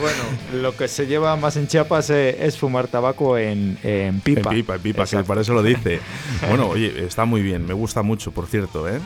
Bueno, 0.00 0.62
lo 0.62 0.76
que 0.76 0.88
se 0.88 1.06
lleva 1.06 1.36
más 1.36 1.56
en 1.56 1.68
Chiapas 1.68 2.10
eh, 2.10 2.44
es 2.46 2.58
fumar 2.58 2.88
tabaco 2.88 3.36
en, 3.36 3.78
en 3.82 4.20
pipa. 4.20 4.50
En 4.50 4.56
pipa, 4.56 4.74
en 4.76 4.80
pipa, 4.80 5.06
que 5.06 5.22
para 5.22 5.42
eso 5.42 5.52
lo 5.52 5.62
dice. 5.62 6.00
Bueno, 6.48 6.68
oye, 6.68 7.04
está 7.04 7.24
muy 7.24 7.42
bien, 7.42 7.66
me 7.66 7.74
gusta 7.74 8.02
mucho, 8.02 8.32
por 8.32 8.46
cierto, 8.46 8.88
¿eh? 8.88 8.98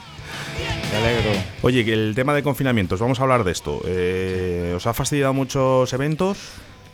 Me 0.92 0.96
alegro. 0.96 1.30
Oye, 1.62 1.84
que 1.84 1.92
el 1.92 2.14
tema 2.14 2.34
de 2.34 2.42
confinamientos, 2.42 3.00
vamos 3.00 3.18
a 3.20 3.24
hablar 3.24 3.44
de 3.44 3.52
esto. 3.52 3.82
Eh, 3.84 4.74
¿Os 4.76 4.86
ha 4.86 4.94
fastidiado 4.94 5.34
muchos 5.34 5.92
eventos? 5.92 6.38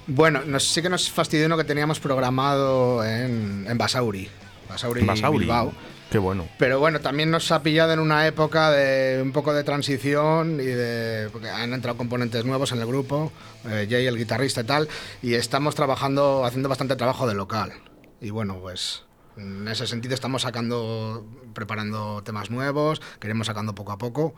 Bueno, 0.07 0.41
nos, 0.47 0.65
sí 0.67 0.83
que 0.83 0.89
nos 0.89 1.11
fastidió 1.11 1.47
uno 1.47 1.57
que 1.57 1.65
teníamos 1.65 2.01
programado 2.01 3.05
en, 3.05 3.67
en 3.69 3.79
Basauri. 3.79 4.29
Basauri, 4.69 5.05
Basauri. 5.05 5.39
Bilbao. 5.41 5.73
Qué 6.13 6.19
bueno. 6.19 6.47
Pero 6.59 6.79
bueno, 6.79 7.01
también 7.01 7.31
nos 7.31 7.51
ha 7.53 7.63
pillado 7.63 7.95
en 7.95 7.99
una 7.99 8.27
época 8.27 8.71
de 8.71 9.23
un 9.23 9.33
poco 9.33 9.55
de 9.55 9.65
transición 9.65 10.61
y 10.61 10.67
de. 10.67 11.31
porque 11.33 11.49
han 11.49 11.73
entrado 11.73 11.97
componentes 11.97 12.45
nuevos 12.45 12.71
en 12.73 12.81
el 12.81 12.87
grupo, 12.87 13.33
eh, 13.65 13.87
Jay, 13.89 14.07
el 14.07 14.19
guitarrista 14.19 14.61
y 14.61 14.65
tal, 14.65 14.89
y 15.23 15.33
estamos 15.33 15.75
trabajando, 15.75 16.45
haciendo 16.45 16.69
bastante 16.69 16.97
trabajo 16.97 17.27
de 17.27 17.33
local. 17.33 17.73
Y 18.21 18.29
bueno, 18.29 18.59
pues. 18.61 19.05
En 19.39 19.67
ese 19.67 19.87
sentido 19.87 20.13
estamos 20.13 20.43
sacando, 20.43 21.25
preparando 21.53 22.23
temas 22.23 22.51
nuevos, 22.51 23.01
queremos 23.21 23.47
sacando 23.47 23.75
poco 23.75 23.93
a 23.93 23.99
poco. 23.99 24.35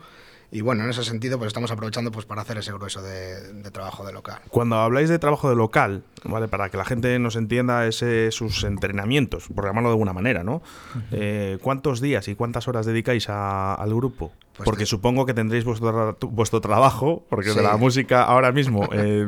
Y 0.51 0.61
bueno, 0.61 0.83
en 0.83 0.89
ese 0.91 1.03
sentido 1.03 1.37
pues 1.39 1.47
estamos 1.47 1.71
aprovechando 1.71 2.11
pues 2.11 2.25
para 2.25 2.43
hacer 2.43 2.57
ese 2.59 2.71
grueso 2.71 3.01
de, 3.01 3.51
de 3.53 3.71
trabajo 3.71 4.05
de 4.05 4.13
local. 4.13 4.39
Cuando 4.49 4.75
habláis 4.77 5.09
de 5.09 5.17
trabajo 5.19 5.49
de 5.49 5.55
local, 5.55 6.03
¿vale? 6.23 6.47
Para 6.47 6.69
que 6.69 6.77
la 6.77 6.85
gente 6.85 7.17
nos 7.19 7.35
entienda 7.35 7.85
ese, 7.87 8.31
sus 8.31 8.63
entrenamientos, 8.63 9.47
por 9.53 9.65
llamarlo 9.65 9.89
de 9.89 9.93
alguna 9.93 10.13
manera, 10.13 10.43
¿no? 10.43 10.61
Eh, 11.11 11.57
¿Cuántos 11.61 11.99
días 11.99 12.27
y 12.27 12.35
cuántas 12.35 12.67
horas 12.67 12.85
dedicáis 12.85 13.27
a- 13.27 13.73
al 13.73 13.93
grupo? 13.95 14.31
Pues 14.55 14.63
porque 14.65 14.83
de- 14.83 14.85
supongo 14.85 15.25
que 15.25 15.33
tendréis 15.33 15.65
vuestro, 15.65 16.15
vuestro 16.21 16.61
trabajo, 16.61 17.25
porque 17.29 17.49
de 17.49 17.55
Sí. 17.55 17.61
la 17.61 17.75
música 17.75 18.23
ahora 18.23 18.53
mismo, 18.53 18.87
eh, 18.93 19.27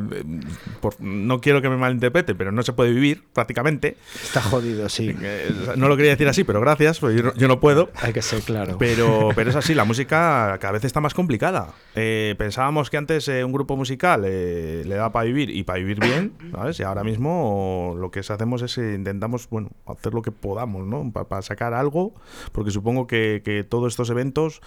por- 0.80 0.98
no 1.00 1.40
quiero 1.42 1.60
que 1.60 1.68
me 1.68 1.76
malinterprete, 1.76 2.34
pero 2.34 2.50
no 2.52 2.62
se 2.62 2.72
puede 2.72 2.92
vivir 2.92 3.24
prácticamente. 3.34 3.98
Está 4.22 4.40
jodido, 4.40 4.88
sí. 4.88 5.14
Eh, 5.20 5.52
no 5.76 5.88
lo 5.88 5.96
quería 5.96 6.12
decir 6.12 6.28
así, 6.28 6.44
pero 6.44 6.60
gracias, 6.62 6.98
pues 7.00 7.14
yo 7.16 7.24
no- 7.24 7.34
yo 7.34 7.46
no 7.48 7.60
puedo. 7.60 7.77
Hay 7.96 8.12
que 8.12 8.22
ser 8.22 8.42
claro. 8.42 8.76
Pero, 8.78 9.30
pero 9.34 9.50
es 9.50 9.56
así, 9.56 9.74
la 9.74 9.84
música 9.84 10.56
cada 10.60 10.72
vez 10.72 10.84
está 10.84 11.00
más 11.00 11.14
complicada. 11.14 11.74
Eh, 11.94 12.34
pensábamos 12.38 12.90
que 12.90 12.96
antes 12.96 13.28
eh, 13.28 13.44
un 13.44 13.52
grupo 13.52 13.76
musical 13.76 14.24
eh, 14.26 14.82
le 14.86 14.94
da 14.94 15.12
para 15.12 15.24
vivir 15.24 15.50
y 15.50 15.62
para 15.62 15.78
vivir 15.78 16.00
bien, 16.00 16.32
¿sabes? 16.52 16.80
Y 16.80 16.82
ahora 16.82 17.04
mismo 17.04 17.94
lo 17.98 18.10
que 18.10 18.20
hacemos 18.20 18.62
es 18.62 18.78
eh, 18.78 18.94
intentamos, 18.94 19.48
bueno, 19.48 19.70
hacer 19.86 20.14
lo 20.14 20.22
que 20.22 20.32
podamos, 20.32 20.86
¿no? 20.86 21.10
Para 21.12 21.42
sacar 21.42 21.74
algo, 21.74 22.14
porque 22.52 22.70
supongo 22.70 23.06
que, 23.06 23.42
que 23.44 23.64
todos 23.64 23.92
estos 23.92 24.10
eventos 24.10 24.60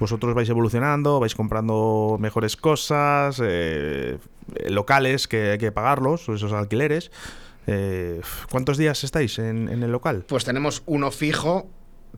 vosotros 0.00 0.34
vais 0.34 0.48
evolucionando, 0.48 1.20
vais 1.20 1.34
comprando 1.34 2.16
mejores 2.20 2.56
cosas, 2.56 3.40
eh, 3.42 4.18
eh, 4.54 4.70
locales 4.70 5.28
que 5.28 5.52
hay 5.52 5.58
que 5.58 5.72
pagarlos, 5.72 6.28
esos 6.28 6.52
alquileres. 6.52 7.10
Eh, 7.66 8.20
¿Cuántos 8.50 8.78
días 8.78 9.02
estáis 9.02 9.38
en, 9.38 9.68
en 9.68 9.82
el 9.82 9.90
local? 9.90 10.24
Pues 10.28 10.44
tenemos 10.44 10.82
uno 10.86 11.10
fijo, 11.10 11.68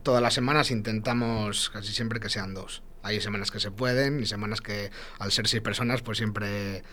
todas 0.03 0.21
las 0.21 0.33
semanas 0.33 0.71
intentamos 0.71 1.69
casi 1.69 1.93
siempre 1.93 2.19
que 2.19 2.29
sean 2.29 2.53
dos. 2.53 2.83
Hay 3.01 3.21
semanas 3.21 3.51
que 3.51 3.59
se 3.59 3.71
pueden 3.71 4.19
y 4.19 4.25
semanas 4.25 4.61
que 4.61 4.91
al 5.19 5.31
ser 5.31 5.47
seis 5.47 5.63
personas 5.63 6.01
pues 6.01 6.17
siempre 6.17 6.83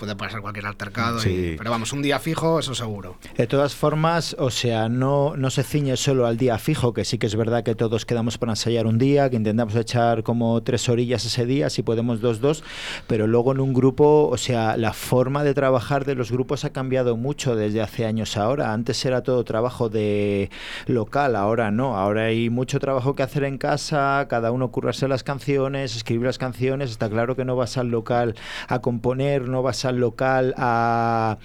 puede 0.00 0.16
pasar 0.16 0.40
cualquier 0.40 0.66
altercado. 0.66 1.18
y- 1.28 1.56
pero 1.58 1.70
vamos, 1.70 1.92
un 1.92 2.00
día 2.02 2.18
fijo, 2.18 2.58
eso 2.58 2.74
seguro. 2.74 3.16
De 3.36 3.46
todas 3.46 3.74
formas, 3.74 4.34
o 4.38 4.50
sea, 4.50 4.88
no, 4.88 5.36
no 5.36 5.50
se 5.50 5.62
ciñe 5.62 5.96
solo 5.96 6.26
al 6.26 6.38
día 6.38 6.58
fijo, 6.58 6.92
que 6.94 7.04
sí 7.04 7.18
que 7.18 7.26
es 7.26 7.36
verdad 7.36 7.62
que 7.62 7.74
todos 7.74 8.06
quedamos 8.06 8.38
para 8.38 8.52
ensayar 8.52 8.86
un 8.86 8.96
día, 8.98 9.28
que 9.28 9.36
intentamos 9.36 9.74
echar 9.76 10.22
como 10.22 10.62
tres 10.62 10.88
orillas 10.88 11.24
ese 11.26 11.44
día, 11.44 11.68
si 11.68 11.82
podemos 11.82 12.20
dos, 12.22 12.40
dos, 12.40 12.64
pero 13.06 13.26
luego 13.26 13.52
en 13.52 13.60
un 13.60 13.74
grupo, 13.74 14.28
o 14.28 14.36
sea, 14.38 14.76
la 14.78 14.92
forma 14.94 15.44
de 15.44 15.52
trabajar 15.54 16.04
de 16.06 16.14
los 16.14 16.32
grupos 16.32 16.64
ha 16.64 16.70
cambiado 16.70 17.16
mucho 17.18 17.54
desde 17.54 17.82
hace 17.82 18.06
años 18.06 18.38
ahora. 18.38 18.72
Antes 18.72 19.04
era 19.04 19.22
todo 19.22 19.44
trabajo 19.44 19.90
de 19.90 20.48
local, 20.86 21.36
ahora 21.36 21.70
no, 21.70 21.96
ahora 21.98 22.24
hay 22.24 22.48
mucho 22.48 22.78
trabajo 22.80 23.14
que 23.14 23.22
hacer 23.22 23.44
en 23.44 23.58
casa, 23.58 24.26
cada 24.30 24.50
uno 24.50 24.70
currarse 24.70 25.08
las 25.08 25.22
canciones, 25.22 25.94
escribir 25.94 26.26
las 26.26 26.38
canciones, 26.38 26.90
está 26.90 27.10
claro 27.10 27.36
que 27.36 27.44
no 27.44 27.54
vas 27.54 27.76
al 27.76 27.88
local 27.88 28.34
a 28.68 28.80
componer, 28.80 29.48
no 29.48 29.62
vas 29.62 29.84
al 29.90 29.98
local 29.98 30.54
a, 30.56 31.36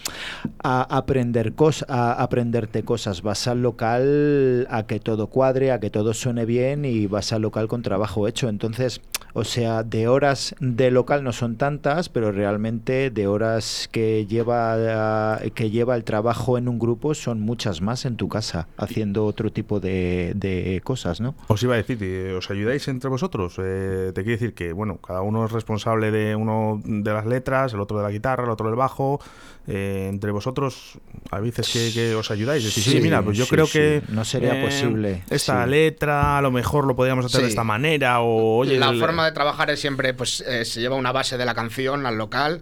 a 0.63 0.97
aprender 0.97 1.53
cosas, 1.53 1.89
a 1.89 2.23
aprenderte 2.23 2.83
cosas, 2.83 3.21
vas 3.21 3.47
al 3.47 3.61
local 3.61 4.67
a 4.69 4.87
que 4.87 4.99
todo 4.99 5.27
cuadre, 5.27 5.71
a 5.71 5.79
que 5.79 5.89
todo 5.89 6.13
suene 6.13 6.45
bien 6.45 6.85
y 6.85 7.07
vas 7.07 7.33
al 7.33 7.41
local 7.41 7.67
con 7.67 7.81
trabajo 7.81 8.27
hecho. 8.27 8.47
Entonces, 8.47 9.01
o 9.35 9.43
sea, 9.43 9.83
de 9.83 10.07
horas 10.07 10.55
de 10.61 10.91
local 10.91 11.23
no 11.23 11.33
son 11.33 11.57
tantas, 11.57 12.07
pero 12.07 12.31
realmente 12.31 13.11
de 13.11 13.27
horas 13.27 13.89
que 13.91 14.25
lleva 14.25 15.39
que 15.53 15.69
lleva 15.69 15.95
el 15.95 16.05
trabajo 16.05 16.57
en 16.57 16.69
un 16.69 16.79
grupo 16.79 17.13
son 17.13 17.41
muchas 17.41 17.81
más 17.81 18.05
en 18.05 18.15
tu 18.15 18.29
casa, 18.29 18.69
haciendo 18.77 19.25
otro 19.25 19.51
tipo 19.51 19.81
de, 19.81 20.31
de 20.35 20.81
cosas, 20.85 21.19
¿no? 21.19 21.35
Os 21.47 21.61
iba 21.63 21.73
a 21.73 21.77
decir, 21.77 21.97
eh, 22.01 22.33
¿os 22.33 22.49
ayudáis 22.49 22.87
entre 22.87 23.09
vosotros? 23.09 23.57
Eh, 23.61 24.13
te 24.15 24.23
quiero 24.23 24.39
decir 24.39 24.53
que, 24.53 24.71
bueno, 24.71 24.99
cada 25.05 25.21
uno 25.21 25.45
es 25.45 25.51
responsable 25.51 26.11
de 26.11 26.37
uno 26.37 26.81
de 26.85 27.11
las 27.11 27.25
letras, 27.25 27.73
el 27.73 27.81
otro 27.81 27.97
de 27.97 28.03
la 28.03 28.11
guitarra, 28.11 28.45
el 28.45 28.49
otro 28.49 28.67
del 28.67 28.77
bajo. 28.77 29.19
Eh, 29.67 30.07
entre 30.09 30.29
vosotros, 30.31 30.99
a 31.31 31.39
veces 31.39 31.67
que, 31.69 31.91
que 31.91 32.13
os 32.13 32.29
ayudáis. 32.29 32.63
Decís, 32.63 32.83
Sí, 32.83 32.91
sí, 32.91 33.01
mira, 33.01 33.23
pues 33.23 33.35
yo 33.37 33.45
sí, 33.45 33.49
creo 33.49 33.65
sí. 33.65 33.73
que. 33.73 34.01
No 34.09 34.23
sería 34.23 34.61
posible, 34.61 35.23
Esta 35.29 35.63
sí. 35.63 35.69
letra, 35.71 36.37
a 36.37 36.41
lo 36.43 36.51
mejor 36.51 36.85
lo 36.85 36.95
podríamos 36.95 37.25
hacer 37.25 37.41
de 37.41 37.47
esta 37.47 37.63
manera, 37.63 38.19
o 38.21 38.57
oye. 38.57 38.77
la 38.77 38.89
el- 38.91 38.99
forma 38.99 39.25
de 39.25 39.31
trabajar 39.31 39.71
es 39.71 39.79
siempre, 39.79 40.13
pues 40.13 40.41
eh, 40.41 40.65
se 40.65 40.81
lleva 40.81 40.95
una 40.95 41.11
base 41.11 41.37
de 41.37 41.45
la 41.45 41.55
canción 41.55 42.05
al 42.05 42.15
local. 42.17 42.61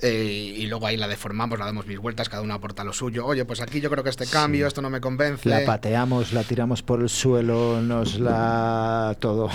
Eh, 0.00 0.54
y 0.56 0.66
luego 0.66 0.86
ahí 0.86 0.96
la 0.96 1.08
deformamos, 1.08 1.58
la 1.58 1.64
damos 1.66 1.86
mil 1.86 1.98
vueltas, 1.98 2.28
cada 2.28 2.42
uno 2.42 2.54
aporta 2.54 2.84
lo 2.84 2.92
suyo. 2.92 3.26
Oye, 3.26 3.44
pues 3.44 3.60
aquí 3.60 3.80
yo 3.80 3.90
creo 3.90 4.04
que 4.04 4.10
este 4.10 4.26
cambio, 4.26 4.66
esto 4.66 4.80
no 4.82 4.90
me 4.90 5.00
convence. 5.00 5.48
La 5.48 5.64
pateamos, 5.64 6.32
la 6.32 6.42
tiramos 6.44 6.82
por 6.82 7.00
el 7.00 7.08
suelo, 7.08 7.80
nos 7.82 8.18
la... 8.20 9.16
todo. 9.20 9.48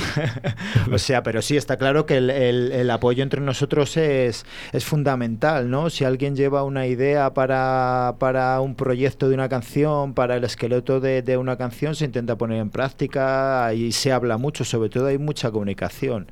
o 0.91 0.97
sea, 0.97 1.23
pero 1.23 1.41
sí, 1.41 1.57
está 1.57 1.77
claro 1.77 2.05
que 2.05 2.17
el, 2.17 2.29
el- 2.29 2.71
el 2.71 2.89
apoyo 2.91 3.23
entre 3.23 3.41
nosotros 3.41 3.95
es, 3.97 4.45
es 4.71 4.85
fundamental, 4.85 5.69
¿no? 5.69 5.89
Si 5.89 6.03
alguien 6.03 6.35
lleva 6.35 6.63
una 6.63 6.87
idea 6.87 7.33
para, 7.33 8.15
para 8.19 8.59
un 8.61 8.75
proyecto 8.75 9.29
de 9.29 9.35
una 9.35 9.49
canción, 9.49 10.13
para 10.13 10.35
el 10.35 10.43
esqueleto 10.43 10.99
de, 10.99 11.21
de 11.21 11.37
una 11.37 11.57
canción, 11.57 11.95
se 11.95 12.05
intenta 12.05 12.37
poner 12.37 12.59
en 12.59 12.69
práctica 12.69 13.73
y 13.73 13.91
se 13.91 14.11
habla 14.11 14.37
mucho, 14.37 14.63
sobre 14.65 14.89
todo 14.89 15.07
hay 15.07 15.17
mucha 15.17 15.51
comunicación 15.51 16.27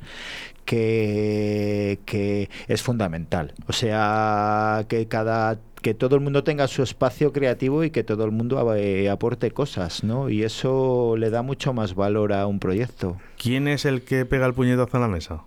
que, 0.64 1.98
que 2.04 2.48
es 2.68 2.82
fundamental. 2.82 3.54
O 3.66 3.72
sea, 3.72 4.84
que 4.88 5.06
cada 5.08 5.58
que 5.82 5.94
todo 5.94 6.14
el 6.14 6.20
mundo 6.22 6.44
tenga 6.44 6.68
su 6.68 6.84
espacio 6.84 7.32
creativo 7.32 7.82
y 7.82 7.90
que 7.90 8.04
todo 8.04 8.24
el 8.24 8.30
mundo 8.30 8.72
eh, 8.76 9.10
aporte 9.10 9.50
cosas, 9.50 10.04
¿no? 10.04 10.28
Y 10.30 10.44
eso 10.44 11.16
le 11.18 11.28
da 11.30 11.42
mucho 11.42 11.72
más 11.72 11.94
valor 11.96 12.32
a 12.32 12.46
un 12.46 12.60
proyecto. 12.60 13.16
¿Quién 13.36 13.66
es 13.66 13.84
el 13.84 14.02
que 14.02 14.24
pega 14.24 14.46
el 14.46 14.54
puñetazo 14.54 14.96
en 14.98 15.00
la 15.00 15.08
mesa? 15.08 15.42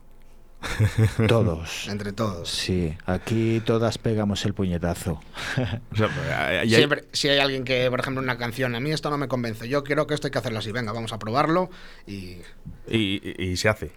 Todos. 1.27 1.87
Entre 1.89 2.11
todos. 2.11 2.49
Sí, 2.49 2.95
aquí 3.05 3.61
todas 3.65 3.97
pegamos 3.97 4.43
el 4.45 4.53
puñetazo. 4.53 5.21
O 5.91 5.95
sea, 5.95 6.07
eh, 6.51 6.65
y 6.65 6.69
hay- 6.71 6.75
Siempre, 6.75 7.05
si 7.13 7.29
hay 7.29 7.39
alguien 7.39 7.63
que, 7.63 7.89
por 7.89 7.99
ejemplo, 8.01 8.21
una 8.21 8.37
canción, 8.37 8.75
a 8.75 8.79
mí 8.79 8.91
esto 8.91 9.09
no 9.09 9.17
me 9.17 9.27
convence, 9.27 9.69
yo 9.69 9.83
creo 9.83 10.05
que 10.07 10.15
esto 10.15 10.27
hay 10.27 10.31
que 10.31 10.39
hacerlo 10.39 10.59
así, 10.59 10.71
venga, 10.71 10.91
vamos 10.91 11.13
a 11.13 11.19
probarlo 11.19 11.69
y... 12.07 12.37
y, 12.89 13.21
y- 13.23 13.35
y 13.51 13.57
se 13.57 13.69
hace. 13.69 13.91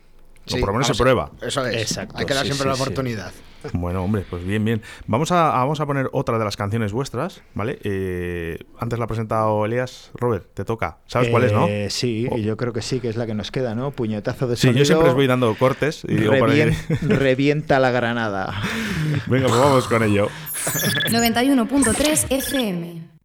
Sí, 0.49 0.57
o 0.57 0.61
por 0.61 0.69
lo 0.69 0.73
menos 0.75 0.87
se 0.87 0.95
prueba. 0.95 1.31
Eso 1.43 1.65
es. 1.67 1.83
Exacto, 1.83 2.15
hay 2.19 2.25
que 2.27 2.35
dar 2.35 2.45
sí, 2.45 2.53
siempre 2.53 2.65
sí, 2.65 2.69
la 2.69 2.75
sí. 2.77 2.83
oportunidad. 2.83 3.33
Bueno, 3.73 4.05
hombre, 4.05 4.25
pues 4.31 4.45
bien, 4.47 4.65
bien. 4.65 4.83
Vamos 5.09 5.33
a, 5.33 5.49
vamos 5.51 5.81
a 5.81 5.87
poner 5.87 6.09
otra 6.13 6.39
de 6.39 6.45
las 6.45 6.57
canciones 6.57 6.93
vuestras, 6.93 7.43
¿vale? 7.55 7.81
Eh, 7.83 8.57
antes 8.79 8.99
la 9.01 9.07
ha 9.07 9.09
presentado 9.09 9.65
Elías. 9.67 10.13
Robert, 10.15 10.47
te 10.55 10.65
toca. 10.65 10.99
¿Sabes 11.07 11.29
cuál 11.29 11.43
es, 11.45 11.53
no? 11.53 11.67
Eh, 11.67 11.89
Sí, 11.91 12.29
Oh. 12.31 12.39
y 12.39 12.43
yo 12.45 12.57
creo 12.57 12.73
que 12.73 12.83
sí, 12.83 13.01
que 13.01 13.09
es 13.09 13.17
la 13.17 13.27
que 13.27 13.35
nos 13.35 13.51
queda, 13.51 13.75
¿no? 13.75 13.91
Puñetazo 13.91 14.47
de 14.47 14.55
Sí, 14.55 14.63
sonido. 14.69 14.79
yo 14.79 14.85
siempre 14.85 15.09
os 15.09 15.15
voy 15.17 15.27
dando 15.27 15.53
cortes 15.57 16.05
y 16.09 16.15
digo 16.15 16.33
revien- 16.35 16.77
revienta 17.03 17.81
la 17.81 17.91
granada. 17.91 18.55
Venga, 19.27 19.49
pues 19.49 19.61
vamos 19.61 19.89
con 19.89 20.05
ello. 20.05 20.29
91.3 21.11 22.27
FM. 22.31 23.18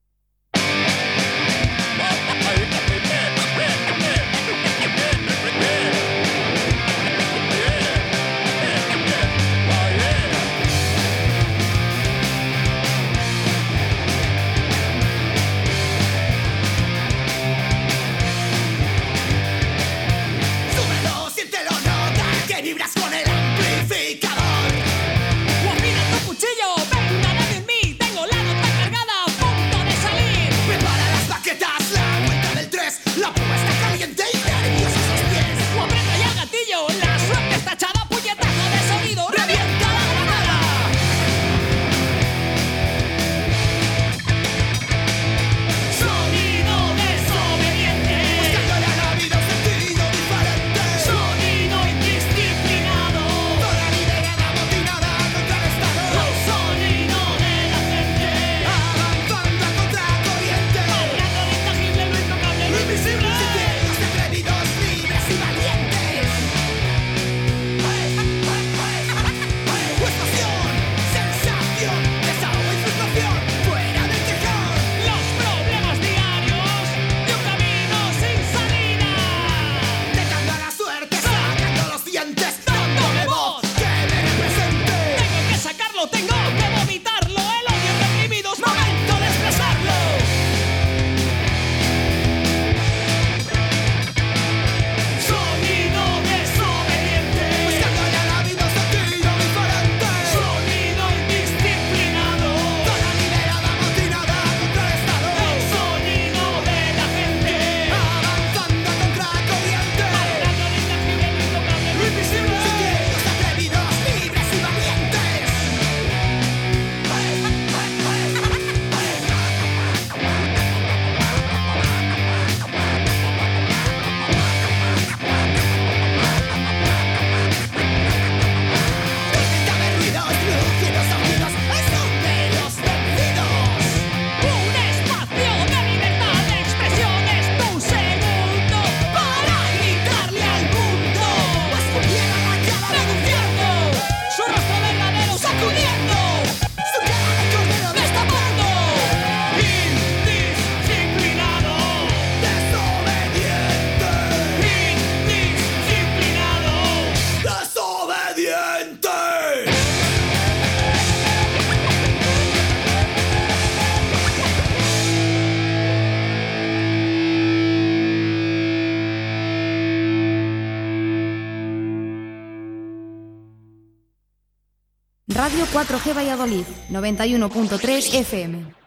Radio 175.35 175.65
4G 175.65 176.15
Valladolid, 176.15 176.65
91.3 176.91 178.13
FM. 178.19 178.83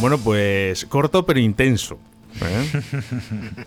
Bueno, 0.00 0.18
pues 0.18 0.84
corto 0.86 1.24
pero 1.24 1.38
intenso. 1.38 1.98
¿Eh? 2.42 2.82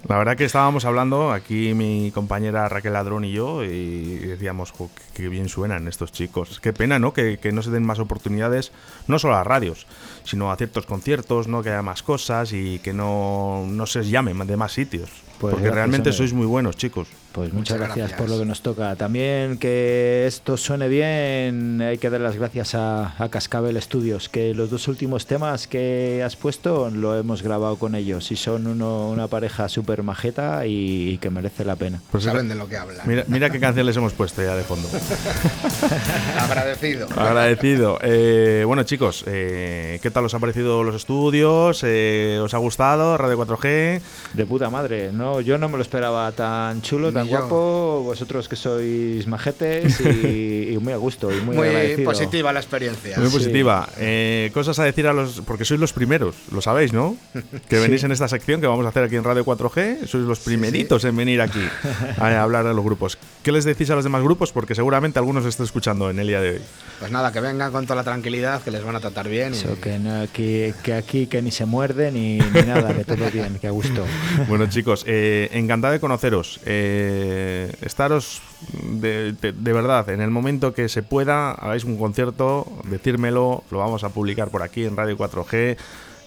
La 0.08 0.18
verdad 0.18 0.36
que 0.36 0.46
estábamos 0.46 0.86
hablando 0.86 1.32
aquí 1.32 1.74
mi 1.74 2.12
compañera 2.12 2.68
Raquel 2.70 2.94
Ladrón 2.94 3.26
y 3.26 3.32
yo 3.32 3.64
y 3.64 4.16
decíamos, 4.18 4.72
"Jo, 4.72 4.90
qué 5.14 5.30
bien 5.30 5.50
suenan 5.50 5.88
estos 5.88 6.12
chicos. 6.12 6.60
Qué 6.60 6.74
pena, 6.74 7.00
¿no? 7.00 7.14
Que, 7.14 7.38
que 7.38 7.52
no 7.52 7.62
se 7.62 7.72
den 7.72 7.86
más 7.86 8.00
oportunidades, 8.00 8.72
no 9.08 9.20
solo 9.20 9.36
a 9.36 9.44
radios, 9.44 9.88
sino 10.24 10.52
a 10.52 10.58
ciertos 10.58 10.86
conciertos, 10.86 11.48
¿no? 11.48 11.64
Que 11.64 11.70
haya 11.70 11.82
más 11.82 12.04
cosas 12.04 12.54
y 12.54 12.80
que 12.80 12.94
no, 12.94 13.66
no 13.68 13.86
se 13.86 14.00
os 14.00 14.10
llame 14.10 14.34
de 14.34 14.58
más 14.58 14.72
sitios. 14.74 15.10
Pues 15.40 15.52
porque 15.52 15.66
gracias, 15.66 15.76
realmente 15.76 16.10
hombre. 16.10 16.18
sois 16.18 16.34
muy 16.34 16.46
buenos, 16.48 16.76
chicos. 16.78 17.08
Pues 17.32 17.54
muchas, 17.54 17.78
Muchas 17.78 17.78
gracias, 17.78 17.98
gracias. 18.10 18.20
por 18.20 18.30
lo 18.32 18.40
que 18.40 18.46
nos 18.46 18.62
toca. 18.62 18.96
También 18.96 19.60
que 19.60 20.26
esto 20.26 20.58
suene 20.58 20.88
bien, 20.88 21.80
hay 21.82 22.00
que 22.00 22.10
dar 22.10 22.20
las 22.22 22.36
gracias 22.36 22.74
a, 22.74 23.14
a 23.24 23.30
Cascabel 23.30 23.80
Studios, 23.80 24.28
que 24.28 24.56
los 24.56 24.72
dos 24.72 24.88
últimos 24.88 25.28
temas 25.28 25.68
que 25.68 26.24
has 26.26 26.36
puesto 26.36 26.90
lo 26.90 27.16
hemos 27.16 27.44
grabado 27.44 27.76
con 27.76 27.94
ellos 27.94 28.32
y 28.32 28.36
son 28.38 28.66
uno- 28.66 29.10
una 29.12 29.28
pareja 29.28 29.70
súper 29.70 30.02
majeta 30.02 30.66
y, 30.66 31.10
y 31.10 31.18
que 31.20 31.30
merece 31.30 31.64
la 31.64 31.76
pena. 31.76 32.02
Pues 32.12 32.24
Saben 32.24 32.50
de 32.50 32.56
lo 32.56 32.68
que 32.68 32.78
hablan. 32.78 33.08
Mira, 33.08 33.24
mira 33.28 33.50
qué 33.52 33.60
canción 33.60 33.86
les 33.86 33.96
hemos 33.98 34.14
puesto 34.14 34.42
ya 34.42 34.56
de 34.56 34.64
fondo. 34.64 34.90
Agradecido. 36.40 37.08
Agradecido. 37.16 38.00
Eh, 38.02 38.64
bueno, 38.66 38.84
chicos, 38.84 39.24
eh, 39.28 40.00
¿qué 40.02 40.12
tal 40.12 40.26
os 40.26 40.34
ha 40.34 40.40
parecido 40.40 40.84
los 40.84 40.96
estudios? 40.96 41.82
Eh, 41.86 42.40
¿Os 42.42 42.54
ha 42.54 42.58
gustado 42.58 43.18
Radio 43.18 43.38
4G? 43.46 44.02
De 44.34 44.46
puta 44.46 44.70
madre, 44.70 45.12
no, 45.12 45.27
yo 45.42 45.58
no 45.58 45.70
me 45.70 45.78
lo 45.78 45.82
esperaba 45.84 46.32
tan 46.32 46.82
chulo, 46.82 47.08
Ni 47.10 47.14
tan 47.14 47.28
yo. 47.28 47.38
guapo, 47.40 48.02
vosotros 48.04 48.48
que 48.50 48.56
sois 48.56 49.26
majetes 49.28 50.00
y, 50.02 50.70
y 50.74 50.78
muy 50.80 50.94
a 50.94 50.98
gusto 50.98 51.32
y 51.32 51.42
muy, 51.42 51.56
Muy 51.56 51.68
agradecido. 51.68 52.10
positiva 52.12 52.54
la 52.54 52.60
experiencia. 52.60 53.18
Muy 53.18 53.28
Sí. 53.30 53.38
positiva. 53.38 53.88
Eh, 53.98 54.52
cosas 54.54 54.78
a 54.80 54.84
decir 54.84 55.08
a 55.08 55.14
los. 55.14 55.42
Porque 55.42 55.66
sois 55.66 55.80
los 55.80 55.94
primeros, 55.94 56.36
lo 56.52 56.62
sabéis, 56.62 56.94
¿no? 56.94 57.16
Que 57.70 57.80
venís 57.80 58.04
en 58.04 58.12
esta 58.12 58.28
sección 58.28 58.62
que 58.62 58.68
vamos 58.68 58.86
a 58.86 58.90
hacer 58.90 59.04
aquí 59.04 59.16
en 59.16 59.24
Radio 59.24 59.44
4G. 59.46 60.06
Sois 60.08 60.24
los 60.26 60.40
primeritos 60.40 61.04
en 61.06 61.16
venir 61.16 61.42
aquí 61.42 61.62
a 62.18 62.42
hablar 62.42 62.66
a 62.68 62.74
los 62.74 62.84
grupos. 62.84 63.18
¿Qué 63.44 63.52
les 63.52 63.66
decís 63.66 63.90
a 63.90 63.96
los 63.96 64.04
demás 64.04 64.24
grupos? 64.24 64.52
Porque 64.52 64.76
seguramente 64.76 65.20
algunos 65.20 65.46
estén 65.46 65.66
escuchando 65.66 66.10
en 66.10 66.20
el 66.20 66.28
día 66.28 66.42
de 66.42 66.50
hoy. 66.52 66.62
Pues 67.00 67.12
nada, 67.12 67.32
que 67.32 67.40
vengan 67.42 67.72
con 67.72 67.86
toda 67.86 67.96
la 67.98 68.04
tranquilidad, 68.04 68.62
que 68.64 68.72
les 68.72 68.84
van 68.84 68.96
a 68.96 69.00
tratar 69.00 69.28
bien. 69.30 69.54
y- 69.54 69.82
que, 69.82 70.00
no- 70.00 70.26
que, 70.34 70.74
que 70.84 70.94
aquí 70.94 71.28
que 71.28 71.42
ni 71.42 71.52
se 71.52 71.66
muerde 71.66 72.12
ni, 72.12 72.38
ni 72.40 72.62
nada, 72.66 72.94
que 72.96 73.04
todo 73.04 73.30
bien, 73.32 73.60
que 73.60 73.68
a 73.68 73.72
gusto. 73.72 74.04
Bueno, 74.48 74.66
chicos, 74.68 75.04
eh, 75.08 75.17
encantado 75.54 75.94
de 75.94 76.00
conoceros. 76.00 76.60
Eh, 76.66 77.72
estaros 77.82 78.42
de, 78.84 79.34
de- 79.34 79.52
de 79.54 79.74
verdad, 79.74 80.10
en 80.10 80.22
el 80.22 80.30
momento 80.32 80.74
que 80.74 80.90
se 80.90 81.04
pueda, 81.04 81.52
hagáis 81.52 81.84
un 81.84 81.98
concierto, 81.98 82.66
decírmelo, 82.86 83.64
lo 83.72 83.78
vamos 83.80 84.04
a 84.04 84.10
publicar 84.10 84.50
por 84.50 84.64
aquí 84.64 84.86
en 84.86 84.96
Radio 84.98 85.18
4G. 85.18 85.78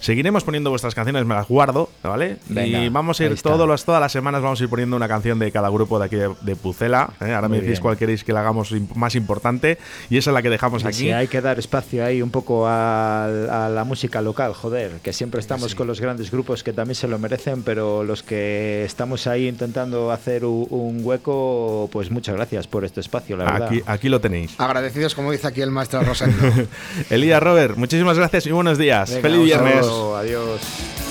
Seguiremos 0.01 0.45
poniendo 0.45 0.71
vuestras 0.71 0.95
canciones, 0.95 1.25
me 1.27 1.35
las 1.35 1.47
guardo, 1.47 1.91
¿vale? 2.03 2.39
Venga, 2.49 2.83
y 2.85 2.89
vamos 2.89 3.21
a 3.21 3.25
ir 3.27 3.41
todos 3.43 3.69
los, 3.69 3.85
todas 3.85 4.01
las 4.01 4.11
semanas, 4.13 4.41
vamos 4.43 4.61
a 4.61 4.65
ir 4.65 4.71
poniendo 4.71 4.97
una 4.97 5.09
canción 5.09 5.39
de 5.39 5.53
cada 5.53 5.69
grupo 5.69 5.99
de 5.99 6.07
aquí 6.07 6.17
de, 6.17 6.31
de 6.41 6.57
Pucela. 6.57 7.11
¿eh? 7.21 7.33
Ahora 7.35 7.49
Muy 7.49 7.59
me 7.59 7.63
decís 7.63 7.73
bien. 7.73 7.83
cuál 7.83 7.97
queréis 7.99 8.25
que 8.25 8.33
la 8.33 8.41
hagamos 8.41 8.73
más 8.95 9.15
importante 9.15 9.79
y 10.09 10.17
esa 10.17 10.31
es 10.31 10.35
la 10.35 10.43
que 10.43 10.49
dejamos 10.51 10.83
Y 10.85 10.87
aquí. 10.87 11.11
hay 11.13 11.29
que 11.29 11.41
dar 11.41 11.59
espacio 11.59 12.05
ahí 12.05 12.23
un 12.23 12.31
poco 12.31 12.67
a, 12.67 13.67
a 13.67 13.69
la 13.69 13.85
música 13.85 14.23
local, 14.23 14.55
joder, 14.55 14.93
que 15.03 15.13
siempre 15.13 15.39
estamos 15.41 15.75
con 15.75 15.87
los 15.87 16.01
grandes 16.01 16.31
grupos 16.31 16.63
que 16.65 16.73
también 16.73 16.95
se 16.95 17.07
lo 17.07 17.19
merecen, 17.19 17.63
pero 17.63 18.03
los 18.03 18.23
que 18.23 18.85
estamos 18.85 19.27
ahí 19.27 19.49
intentando 19.49 20.11
hacer 20.11 20.45
un 20.47 21.01
hueco, 21.03 21.89
pues 21.93 22.11
muchas 22.11 22.37
gracias 22.37 22.67
por 22.67 22.85
este 22.87 23.01
espacio, 23.01 23.37
la 23.37 23.45
verdad. 23.45 23.67
Aquí, 23.69 23.83
aquí 23.87 24.09
lo 24.09 24.21
tenéis. 24.21 24.55
Agradecidos, 24.59 25.15
como 25.15 25.31
dice 25.31 25.47
aquí 25.47 25.61
el 25.61 25.71
maestro 25.71 26.03
Rosendo. 26.03 26.43
Elías 27.11 27.43
Robert, 27.43 27.77
muchísimas 27.77 28.17
gracias 28.17 28.47
y 28.47 28.51
buenos 28.53 28.79
días. 28.79 29.11
Venga, 29.11 29.23
Feliz 29.29 29.45
viernes. 29.45 29.90
Adiós. 29.91 31.10